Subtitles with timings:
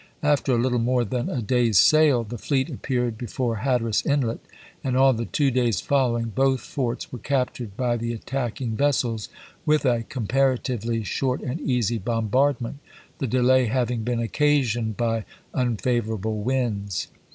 [0.23, 4.39] After a little more than a day's sail, the fleet appeared before Hatteras Inlet,
[4.83, 8.17] and on the two days following both forts were captured by HATTERAS AND PORT ROYAL
[8.17, 9.29] 13 the attacking vessels,
[9.63, 11.49] with a comparatively short chap.
[11.49, 11.51] i.
[11.51, 12.79] and easy bombardment,
[13.19, 17.07] the delay having been strmgham, occasioned by unfavorable winds.